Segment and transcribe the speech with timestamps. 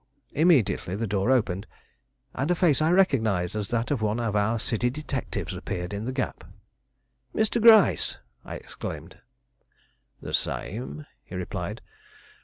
[0.33, 1.67] Immediately the door opened,
[2.33, 6.05] and a face I recognized as that of one of our city detectives appeared in
[6.05, 6.43] the gap.
[7.35, 7.61] "Mr.
[7.61, 9.19] Gryce!" I exclaimed.
[10.19, 11.81] "The same," he replied.